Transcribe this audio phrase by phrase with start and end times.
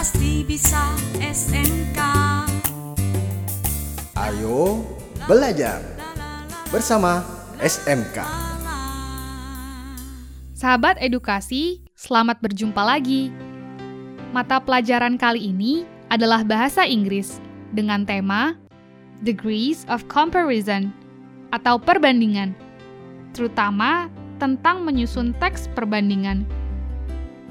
[0.00, 2.00] pasti bisa SMK.
[4.16, 4.80] Ayo
[5.28, 5.84] belajar
[6.72, 7.20] bersama
[7.60, 8.24] SMK.
[10.56, 13.28] Sahabat edukasi, selamat berjumpa lagi.
[14.32, 17.36] Mata pelajaran kali ini adalah bahasa Inggris
[17.76, 18.56] dengan tema
[19.20, 20.96] Degrees of Comparison
[21.52, 22.56] atau perbandingan,
[23.36, 24.08] terutama
[24.40, 26.48] tentang menyusun teks perbandingan.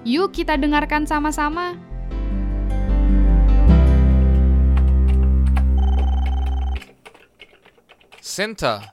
[0.02, 1.78] Yuk kita dengarkan sama-sama.
[8.40, 8.90] Sinta,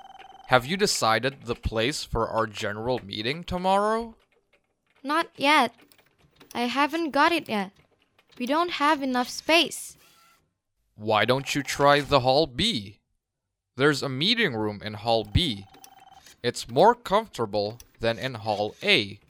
[0.49, 4.17] have you decided the place for our general meeting tomorrow?
[5.05, 5.73] Not yet.
[6.53, 7.71] I haven't got it yet.
[8.41, 9.97] We don't have enough space.
[10.97, 12.99] Why don't you try the Hall B?
[13.77, 15.65] There's a meeting room in Hall B.
[16.43, 19.21] It's more comfortable than in Hall A.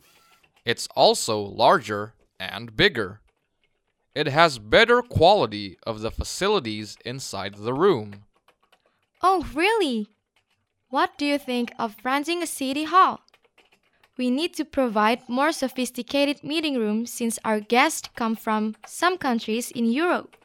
[0.64, 3.20] It's also larger and bigger.
[4.14, 8.25] It has better quality of the facilities inside the room.
[9.22, 10.08] Oh, really?
[10.88, 13.20] What do you think of renting a city hall?
[14.16, 19.70] We need to provide more sophisticated meeting rooms since our guests come from some countries
[19.70, 20.36] in Europe.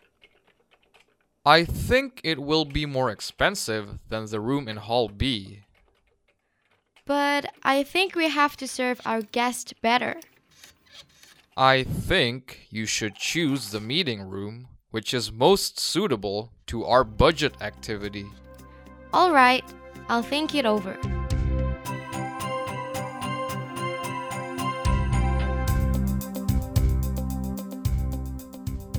[1.45, 5.63] I think it will be more expensive than the room in Hall B.
[7.05, 10.19] But I think we have to serve our guests better.
[11.57, 17.61] I think you should choose the meeting room which is most suitable to our budget
[17.61, 18.27] activity.
[19.11, 19.67] All right,
[20.07, 20.95] I'll think it over.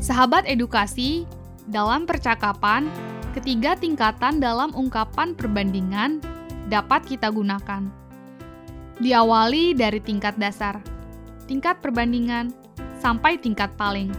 [0.04, 1.24] Sahabat edukasi,
[1.64, 2.92] dalam percakapan,
[3.32, 6.20] ketiga tingkatan dalam ungkapan perbandingan
[6.68, 7.88] dapat kita gunakan.
[9.00, 10.84] Diawali dari tingkat dasar,
[11.48, 12.52] tingkat perbandingan,
[13.00, 14.12] sampai tingkat paling.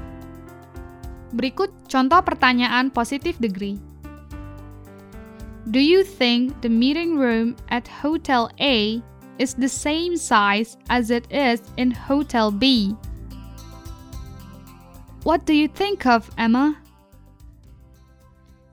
[1.37, 3.92] Berikut contoh pertanyaan positive degree.
[5.71, 9.01] Do you think the meeting room at Hotel A
[9.39, 12.95] is the same size as it is in Hotel B?
[15.23, 16.77] What do you think of, Emma?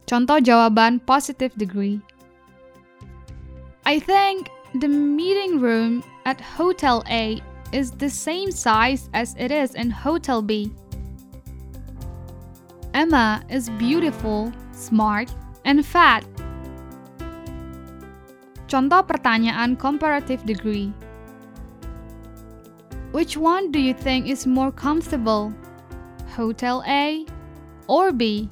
[0.07, 2.01] Contoh jawaban positive degree.
[3.87, 7.41] I think the meeting room at Hotel A
[7.73, 10.73] is the same size as it is in Hotel B.
[12.95, 15.33] Emma is beautiful, smart,
[15.65, 16.25] and fat.
[18.71, 20.95] Contoh pertanyaan comparative degree.
[23.11, 25.51] Which one do you think is more comfortable?
[26.39, 27.27] Hotel A
[27.91, 28.47] or B?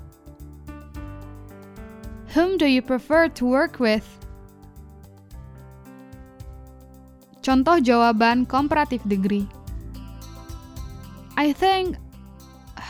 [2.34, 4.02] Whom do you prefer to work with?
[7.46, 9.46] Contoh jawaban comparative degree.
[11.38, 11.94] I think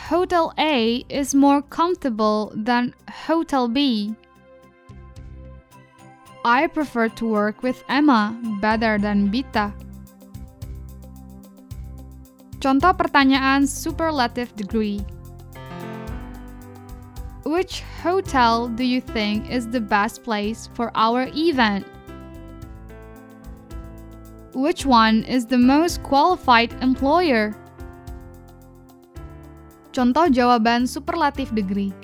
[0.09, 2.97] Hotel A is more comfortable than
[3.29, 4.17] Hotel B.
[6.45, 9.75] I prefer to work with Emma better than Bita.
[12.59, 15.03] Contoh pertanyaan superlative degree.
[17.43, 21.87] Which hotel do you think is the best place for our event?
[24.53, 27.55] Which one is the most qualified employer?
[29.91, 31.95] Contoh jawaban superlative degree.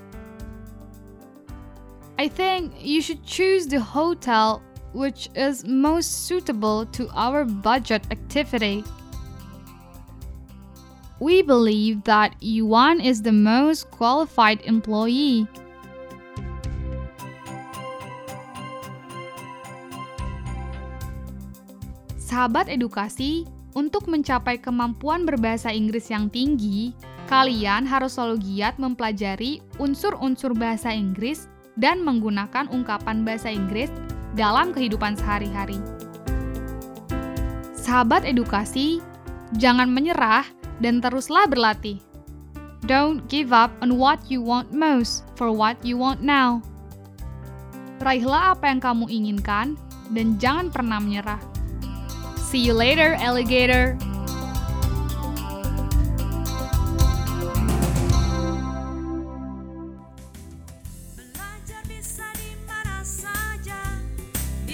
[2.16, 4.64] I think you should choose the hotel
[4.96, 8.88] which is most suitable to our budget activity.
[11.20, 15.44] We believe that Yuan is the most qualified employee.
[22.16, 23.44] Sahabat edukasi,
[23.76, 26.96] untuk mencapai kemampuan berbahasa Inggris yang tinggi,
[27.28, 33.92] kalian harus selalu giat mempelajari unsur-unsur bahasa Inggris dan menggunakan ungkapan bahasa Inggris
[34.36, 35.80] dalam kehidupan sehari-hari.
[37.76, 39.00] Sahabat edukasi,
[39.56, 40.44] jangan menyerah
[40.82, 42.02] dan teruslah berlatih.
[42.86, 46.62] Don't give up on what you want most for what you want now.
[48.04, 49.80] Raihlah apa yang kamu inginkan
[50.14, 51.42] dan jangan pernah menyerah.
[52.46, 53.98] See you later, alligator.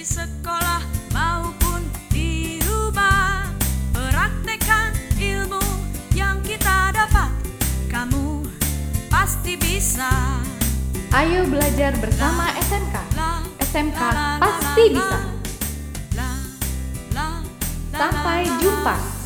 [0.01, 0.81] Di sekolah
[1.13, 3.45] maupun di rumah.
[3.93, 5.61] Praktekkan ilmu
[6.17, 7.29] yang kita dapat,
[7.85, 8.41] kamu
[9.13, 10.09] pasti bisa.
[11.13, 12.95] Ayo belajar bersama SMK.
[13.61, 14.01] SMK
[14.41, 15.21] pasti bisa.
[17.93, 19.20] Sampai jumpa.